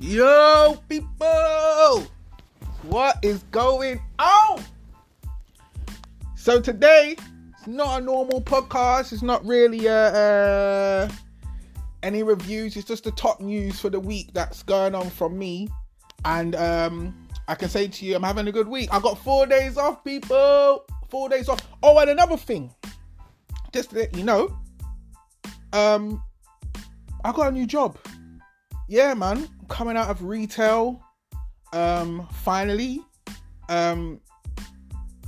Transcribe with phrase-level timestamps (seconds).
[0.00, 2.06] Yo, people!
[2.82, 4.62] What is going on?
[6.36, 9.12] So today, it's not a normal podcast.
[9.12, 11.08] It's not really a, uh,
[12.04, 12.76] any reviews.
[12.76, 15.68] It's just the top news for the week that's going on from me.
[16.24, 18.94] And um, I can say to you, I'm having a good week.
[18.94, 20.84] I got four days off, people.
[21.08, 21.58] Four days off.
[21.82, 22.72] Oh, and another thing,
[23.72, 24.56] just to let you know,
[25.72, 26.22] um,
[27.24, 27.98] I got a new job.
[28.86, 31.02] Yeah, man, coming out of retail.
[31.72, 33.04] Um, finally,
[33.68, 34.20] um,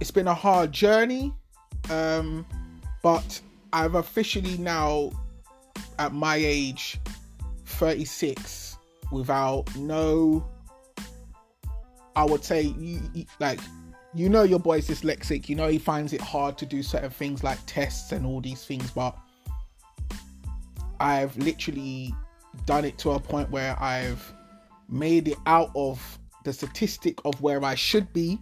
[0.00, 1.32] it's been a hard journey,
[1.90, 2.44] um,
[3.02, 3.40] but
[3.72, 5.10] I've officially now,
[5.98, 6.98] at my age,
[7.66, 8.76] 36,
[9.12, 10.46] without no,
[12.16, 12.74] I would say,
[13.40, 13.60] like,
[14.14, 15.48] you know, your boy's dyslexic.
[15.48, 18.64] You know, he finds it hard to do certain things like tests and all these
[18.64, 19.16] things, but
[21.00, 22.14] I've literally
[22.66, 24.32] done it to a point where I've
[24.88, 28.38] made it out of the statistic of where I should be.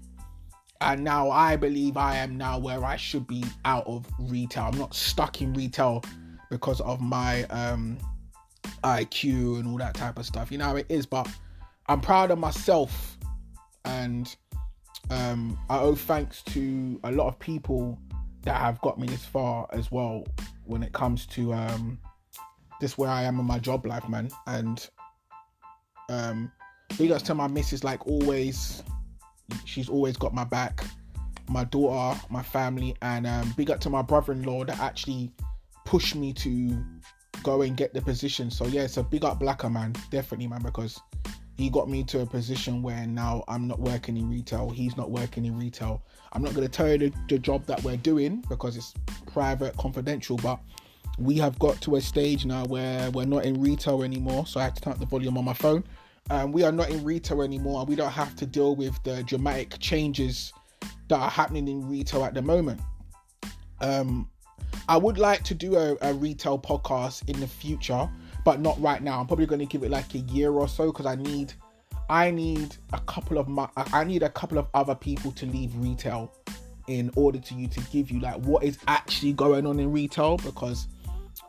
[0.80, 4.64] And now I believe I am now where I should be out of retail.
[4.64, 6.02] I'm not stuck in retail
[6.50, 7.98] because of my um,
[8.82, 10.50] IQ and all that type of stuff.
[10.50, 11.28] You know how it is, but
[11.86, 13.16] I'm proud of myself.
[13.84, 14.34] And
[15.10, 17.98] um, I owe thanks to a lot of people
[18.42, 20.24] that have got me this far as well
[20.64, 21.98] when it comes to um,
[22.82, 24.28] this where I am in my job life, man.
[24.46, 24.86] And
[26.10, 26.52] um,
[26.98, 28.82] big ups to my missus, like always.
[29.64, 30.84] She's always got my back.
[31.48, 35.32] My daughter, my family, and um, big up to my brother-in-law that actually
[35.84, 36.82] pushed me to
[37.42, 38.50] go and get the position.
[38.50, 41.00] So yeah, a big up Blacker man, definitely man, because
[41.56, 44.70] he got me to a position where now I'm not working in retail.
[44.70, 46.02] He's not working in retail.
[46.32, 48.94] I'm not going to tell you the, the job that we're doing because it's
[49.26, 50.60] private, confidential, but
[51.24, 54.46] we have got to a stage now where we're not in retail anymore.
[54.46, 55.84] So I had to turn up the volume on my phone.
[56.30, 59.22] Um, we are not in retail anymore, and we don't have to deal with the
[59.24, 60.52] dramatic changes
[61.08, 62.80] that are happening in retail at the moment.
[63.80, 64.28] Um,
[64.88, 68.08] I would like to do a, a retail podcast in the future,
[68.44, 69.20] but not right now.
[69.20, 71.52] I'm probably going to give it like a year or so because I need,
[72.08, 75.74] I need a couple of my, I need a couple of other people to leave
[75.76, 76.32] retail
[76.88, 80.36] in order to you to give you like what is actually going on in retail
[80.38, 80.88] because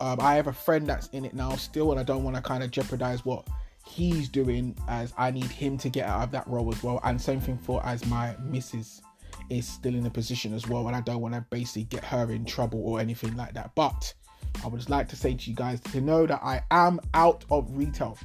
[0.04, 2.42] um, I have a friend that's in it now still, and I don't want to
[2.42, 3.48] kind of jeopardize what
[3.86, 7.00] he's doing as I need him to get out of that role as well.
[7.06, 9.02] And same thing for as my missus
[9.50, 12.30] is still in a position as well, and I don't want to basically get her
[12.34, 13.74] in trouble or anything like that.
[13.76, 14.14] But
[14.62, 17.46] I would just like to say to you guys to know that I am out
[17.50, 18.18] of retail.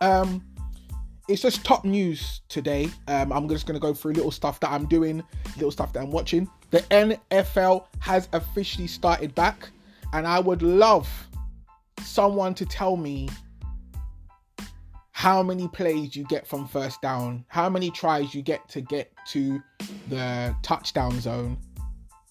[0.00, 0.44] Um,
[1.28, 2.90] it's just top news today.
[3.06, 5.22] Um, I'm just gonna go through little stuff that I'm doing,
[5.54, 6.50] little stuff that I'm watching.
[6.72, 9.70] The NFL has officially started back.
[10.12, 11.08] And I would love
[12.02, 13.28] someone to tell me
[15.12, 19.12] how many plays you get from first down, how many tries you get to get
[19.28, 19.62] to
[20.08, 21.58] the touchdown zone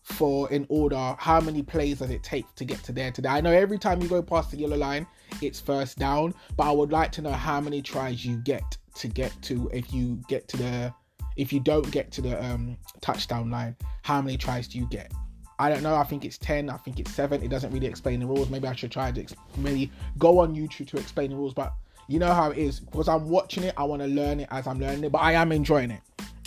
[0.01, 3.29] for in order, how many plays does it take to get to there today.
[3.29, 5.05] I know every time you go past the yellow line,
[5.41, 9.07] it's first down, but I would like to know how many tries you get to
[9.07, 10.93] get to if you get to the
[11.37, 15.13] if you don't get to the um, touchdown line, how many tries do you get?
[15.59, 15.95] I don't know.
[15.95, 16.69] I think it's 10.
[16.69, 17.43] I think it's 7.
[17.43, 18.49] It doesn't really explain the rules.
[18.49, 19.25] Maybe I should try to
[19.57, 21.53] maybe go on YouTube to explain the rules.
[21.53, 21.73] But
[22.07, 22.79] you know how it is.
[22.79, 25.11] Because I'm watching it, I want to learn it as I'm learning it.
[25.11, 25.99] But I am enjoying it.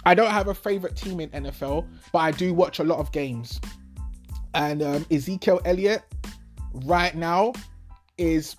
[0.07, 3.13] I don't have a favorite team in NFL, but I do watch a lot of
[3.13, 3.61] games.
[4.55, 6.03] And um, Ezekiel Elliott
[6.73, 7.53] right now
[8.19, 8.57] is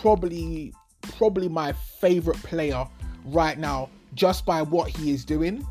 [0.00, 0.72] probably
[1.02, 2.86] probably my favorite player
[3.26, 5.66] right now just by what he is doing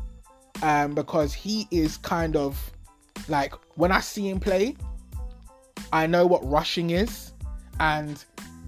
[0.62, 2.72] um because he is kind of
[3.30, 4.76] like when I see him play,
[5.92, 7.32] I know what rushing is,
[7.78, 8.22] and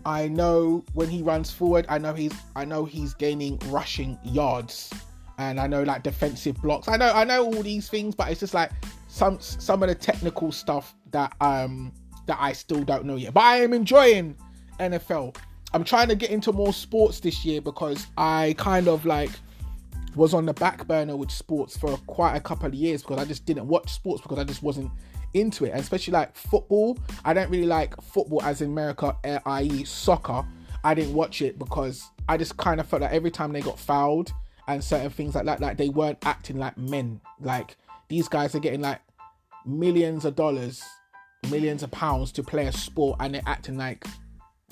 [0.07, 4.93] I know when he runs forward, I know he's I know he's gaining rushing yards,
[5.39, 6.89] and I know like defensive blocks.
[6.89, 8.71] I know I know all these things, but it's just like
[9.09, 11.93] some some of the technical stuff that um
[12.27, 13.35] that I still don't know yet.
[13.35, 14.37] But I am enjoying
[14.81, 15.37] NFL.
[15.75, 19.31] I'm trying to get into more sports this year because I kind of like
[20.15, 23.25] was on the back burner with sports for quite a couple of years because I
[23.25, 24.91] just didn't watch sports because I just wasn't
[25.35, 25.71] into it.
[25.71, 29.17] And especially like football, I don't really like football as in America,
[29.47, 30.45] i.e., soccer.
[30.85, 33.79] I didn't watch it because I just kind of felt like every time they got
[33.79, 34.33] fouled
[34.69, 37.21] and certain things like that, like they weren't acting like men.
[37.41, 37.77] Like
[38.09, 39.01] these guys are getting like
[39.65, 40.83] millions of dollars,
[41.51, 44.05] millions of pounds to play a sport and they're acting like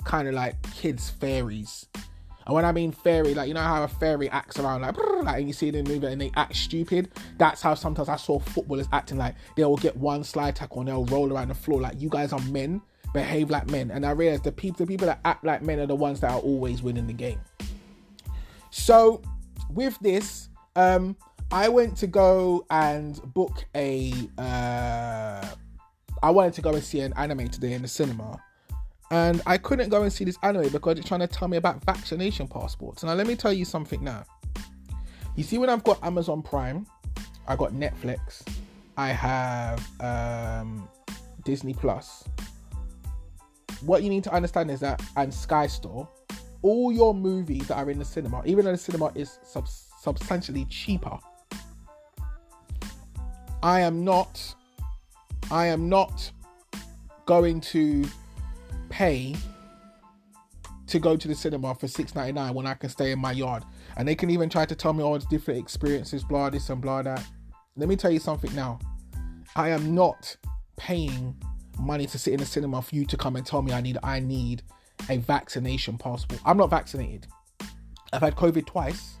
[0.03, 1.87] kind of like kids' fairies.
[2.45, 5.39] And when I mean fairy, like you know how a fairy acts around like, like
[5.39, 7.11] and you see them move it and they act stupid.
[7.37, 10.87] That's how sometimes I saw footballers acting like they will get one slide tackle and
[10.89, 11.81] they'll roll around the floor.
[11.81, 12.81] Like you guys are men,
[13.13, 13.91] behave like men.
[13.91, 16.31] And I realized the people the people that act like men are the ones that
[16.31, 17.39] are always winning the game.
[18.71, 19.21] So
[19.69, 21.15] with this, um,
[21.51, 24.13] I went to go and book a.
[24.37, 25.45] Uh,
[26.23, 28.41] I wanted to go and see an anime today in the cinema,
[29.11, 31.83] and I couldn't go and see this anime because it's trying to tell me about
[31.83, 33.03] vaccination passports.
[33.03, 34.23] Now, let me tell you something now.
[35.35, 36.87] You see, when I've got Amazon Prime,
[37.45, 38.41] I got Netflix,
[38.95, 40.87] I have um,
[41.43, 42.23] Disney Plus.
[43.81, 46.07] What you need to understand is that, and Sky Store,
[46.61, 50.65] all your movies that are in the cinema, even though the cinema is sub- substantially
[50.65, 51.17] cheaper,
[53.61, 54.55] I am not,
[55.51, 56.31] I am not
[57.25, 58.05] going to
[58.91, 59.35] pay
[60.87, 63.31] to go to the cinema for six ninety nine when I can stay in my
[63.31, 63.63] yard.
[63.97, 66.81] And they can even try to tell me all oh, different experiences, blah this and
[66.81, 67.25] blah that.
[67.77, 68.77] Let me tell you something now.
[69.55, 70.35] I am not
[70.77, 71.35] paying
[71.79, 73.97] money to sit in the cinema for you to come and tell me I need
[74.03, 74.63] I need
[75.09, 76.41] a vaccination passport.
[76.45, 77.27] I'm not vaccinated.
[78.13, 79.15] I've had COVID twice.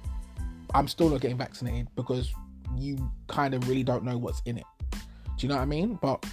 [0.73, 2.33] I'm still not getting vaccinated because
[2.75, 4.65] you kind of really don't know what's in it.
[4.91, 4.97] Do
[5.39, 5.97] you know what I mean?
[6.01, 6.25] But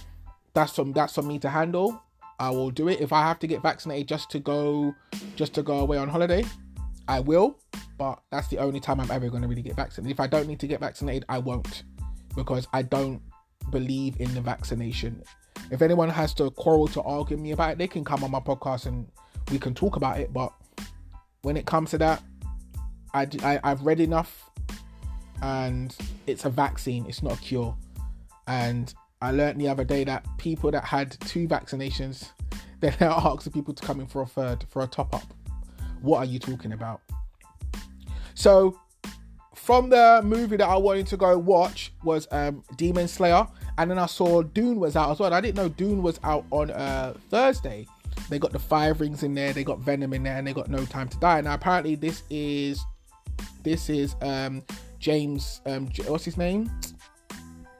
[0.53, 2.01] that's from that's for me to handle.
[2.39, 3.01] I will do it.
[3.01, 4.95] If I have to get vaccinated just to go
[5.35, 6.45] just to go away on holiday,
[7.07, 7.57] I will.
[7.97, 10.15] But that's the only time I'm ever going to really get vaccinated.
[10.15, 11.83] If I don't need to get vaccinated, I won't
[12.35, 13.21] because I don't
[13.71, 15.21] believe in the vaccination.
[15.71, 18.39] If anyone has to quarrel to argue me about it, they can come on my
[18.39, 19.07] podcast and
[19.51, 20.31] we can talk about it.
[20.31, 20.53] But
[21.41, 22.23] when it comes to that,
[23.13, 24.49] I, I I've read enough,
[25.41, 25.95] and
[26.27, 27.05] it's a vaccine.
[27.07, 27.75] It's not a cure.
[28.47, 32.29] And I learned the other day that people that had two vaccinations,
[32.79, 35.33] they're now asking people to come in for a third, for a top up.
[36.01, 37.01] What are you talking about?
[38.33, 38.79] So,
[39.53, 43.45] from the movie that I wanted to go watch was um, Demon Slayer,
[43.77, 45.33] and then I saw Dune was out as well.
[45.33, 47.85] I didn't know Dune was out on uh, Thursday.
[48.29, 50.69] They got the five rings in there, they got Venom in there, and they got
[50.69, 51.41] No Time to Die.
[51.41, 52.81] Now, apparently, this is
[53.63, 54.63] this is um,
[54.99, 55.61] James.
[55.65, 56.71] Um, what's his name?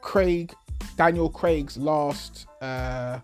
[0.01, 0.53] Craig
[0.99, 3.19] Daniel Craig's last uh,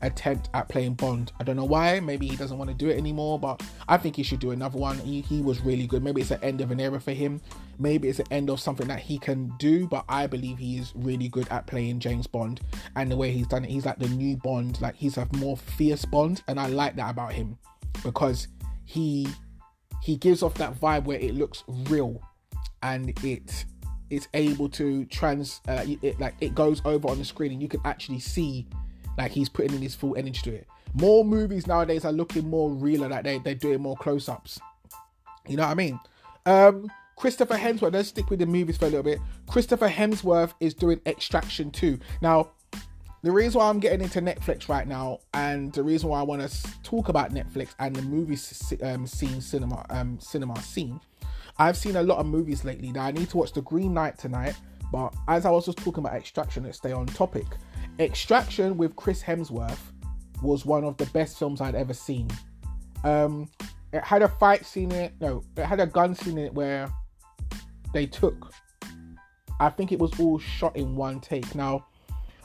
[0.00, 1.32] attempt at playing Bond.
[1.40, 1.98] I don't know why.
[1.98, 4.78] Maybe he doesn't want to do it anymore, but I think he should do another
[4.78, 4.96] one.
[4.98, 6.04] He, he was really good.
[6.04, 7.40] Maybe it's the end of an era for him.
[7.80, 10.92] Maybe it's the end of something that he can do, but I believe he is
[10.94, 12.60] really good at playing James Bond
[12.94, 13.72] and the way he's done it.
[13.72, 17.10] He's like the new Bond, like he's a more fierce Bond, and I like that
[17.10, 17.58] about him
[18.04, 18.46] because
[18.84, 19.26] he
[20.00, 22.22] he gives off that vibe where it looks real
[22.84, 23.64] and it
[24.10, 27.68] is able to trans uh, it like it goes over on the screen and you
[27.68, 28.66] can actually see
[29.18, 30.66] like he's putting in his full energy to it.
[30.94, 34.60] More movies nowadays are looking more realer like they, they're doing more close-ups.
[35.48, 36.00] You know what i mean?
[36.44, 39.18] Um christopher hemsworth let's stick with the movies for a little bit.
[39.46, 42.50] Christopher hemsworth is doing extraction 2 now
[43.22, 46.48] the reason why i'm getting into netflix right now and the reason why i want
[46.48, 48.38] to talk about netflix and the movie
[48.84, 51.00] um, scene cinema um cinema scene
[51.58, 52.92] I've seen a lot of movies lately.
[52.92, 54.56] Now I need to watch The Green Knight tonight,
[54.92, 57.46] but as I was just talking about Extraction, let's stay on topic.
[57.98, 59.78] Extraction with Chris Hemsworth
[60.42, 62.28] was one of the best films I'd ever seen.
[63.04, 63.48] Um,
[63.92, 65.14] it had a fight scene in it.
[65.20, 66.92] No, it had a gun scene in it where
[67.92, 68.52] they took.
[69.58, 71.54] I think it was all shot in one take.
[71.54, 71.86] Now,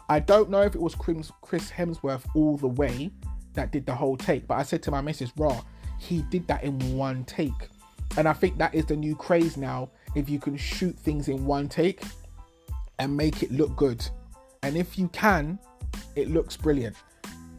[0.07, 3.12] I don't know if it was Chris Hemsworth all the way
[3.53, 5.62] that did the whole take, but I said to my missus, "Raw,
[6.00, 7.69] he did that in one take."
[8.18, 9.89] And I think that is the new craze now.
[10.15, 12.03] If you can shoot things in one take
[13.00, 14.06] and make it look good.
[14.63, 15.58] And if you can,
[16.15, 16.96] it looks brilliant.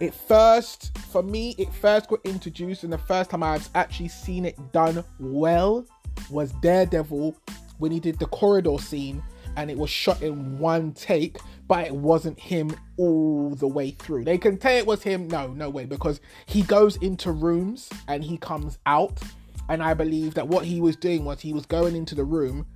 [0.01, 4.45] It first, for me, it first got introduced, and the first time I've actually seen
[4.45, 5.87] it done well
[6.31, 7.37] was Daredevil
[7.79, 9.23] when he did the corridor scene
[9.57, 14.25] and it was shot in one take, but it wasn't him all the way through.
[14.25, 15.29] They can tell it was him.
[15.29, 19.21] No, no way, because he goes into rooms and he comes out
[19.69, 22.67] and I believe that what he was doing was he was going into the room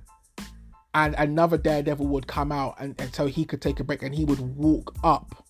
[0.93, 4.15] and another daredevil would come out and, and so he could take a break and
[4.15, 5.45] he would walk up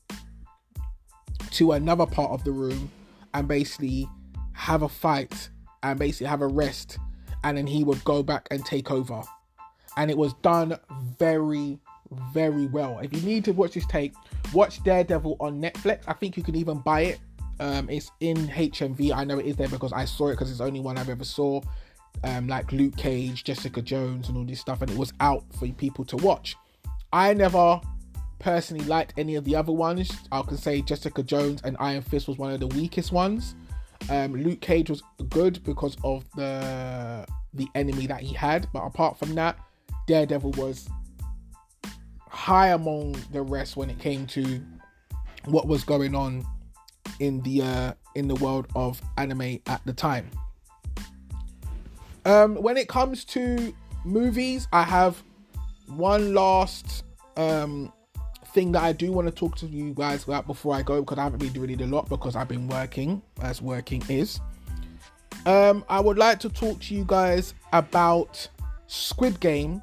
[1.52, 2.92] to another part of the room
[3.34, 4.10] and basically
[4.54, 5.50] have a fight
[5.84, 6.98] and basically have a rest.
[7.44, 9.22] And then he would go back and take over.
[9.96, 10.78] And it was done
[11.18, 11.80] very
[12.34, 13.00] very well.
[13.00, 14.16] If you need to watch this tape
[14.54, 16.04] watch daredevil on netflix.
[16.08, 17.20] I think you can even buy it
[17.60, 19.14] um, it's in HMV.
[19.16, 21.10] I know it is there because I saw it because it's the only one I've
[21.10, 21.62] ever saw.
[22.24, 25.68] Um, like Luke Cage, Jessica Jones, and all this stuff, and it was out for
[25.68, 26.56] people to watch.
[27.14, 27.80] I never
[28.40, 30.12] personally liked any of the other ones.
[30.32, 33.56] I can say Jessica Jones and Iron Fist was one of the weakest ones.
[34.10, 39.18] Um, Luke Cage was good because of the the enemy that he had, but apart
[39.18, 39.58] from that,
[40.06, 40.88] Daredevil was
[42.30, 44.62] high among the rest when it came to
[45.46, 46.46] what was going on
[47.20, 50.30] in the uh, in the world of anime at the time.
[52.26, 53.74] Um, when it comes to
[54.04, 55.22] movies, I have
[55.88, 57.04] one last
[57.38, 57.94] um
[58.48, 61.20] thing that I do want to talk to you guys about before I go because
[61.20, 64.40] I haven't been doing it a lot because I've been working as working is.
[65.46, 68.48] Um, I would like to talk to you guys about
[68.88, 69.82] Squid Game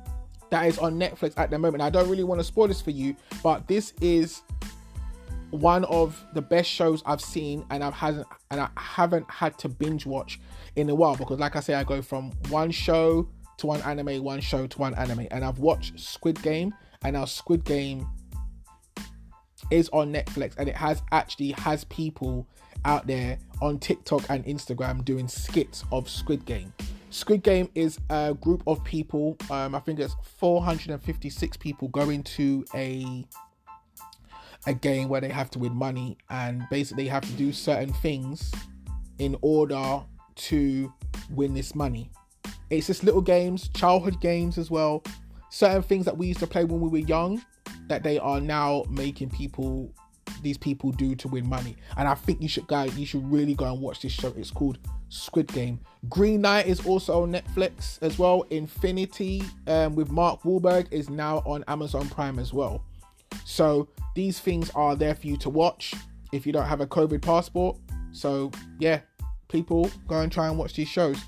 [0.51, 1.83] that is on Netflix at the moment.
[1.83, 4.43] I don't really want to spoil this for you, but this is
[5.55, 9.69] one of the best shows I've seen, and I've hasn't and I haven't had to
[9.69, 10.41] binge watch
[10.77, 14.25] in a while because, like I say, I go from one show to one anime,
[14.25, 18.09] one show to one anime, and I've watched Squid Game, and now Squid Game
[19.71, 22.49] is on Netflix, and it has actually has people
[22.85, 26.73] out there on TikTok and Instagram doing skits of Squid Game.
[27.11, 29.37] Squid Game is a group of people.
[29.49, 33.25] Um, I think it's 456 people going to a
[34.67, 38.53] a game where they have to win money and basically have to do certain things
[39.19, 40.01] in order
[40.37, 40.93] to
[41.31, 42.11] win this money.
[42.71, 45.03] It's just little games, childhood games as well.
[45.51, 47.43] Certain things that we used to play when we were young
[47.89, 49.93] that they are now making people
[50.43, 51.77] these people do to win money.
[51.97, 54.33] And I think you should go you should really go and watch this show.
[54.37, 54.79] It's called
[55.09, 55.81] Squid Game.
[56.09, 58.45] Green Knight is also on Netflix as well.
[58.51, 62.85] Infinity um, with Mark Wahlberg is now on Amazon Prime as well.
[63.45, 65.95] So these things are there for you to watch
[66.33, 67.77] if you don't have a COVID passport.
[68.13, 69.01] So yeah,
[69.49, 71.19] people go and try and watch these shows.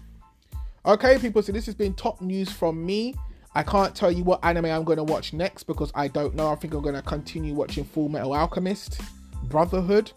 [0.85, 3.15] Okay, people, so this has been top news from me.
[3.55, 6.49] I can't tell you what anime I'm going to watch next because I don't know.
[6.49, 9.01] I think I'm going to continue watching Full Metal Alchemist
[9.45, 10.13] Brotherhood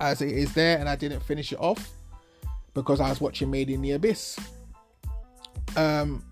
[0.00, 1.90] as it is there, and I didn't finish it off
[2.74, 4.38] because I was watching Made in the Abyss.
[5.76, 6.24] Um,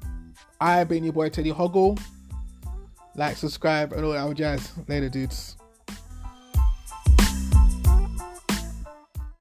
[0.61, 1.99] I've been your boy Teddy Hoggle.
[3.15, 4.73] Like, subscribe, and all that jazz.
[4.89, 5.57] Later, dudes.